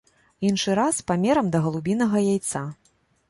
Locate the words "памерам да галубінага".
1.11-2.17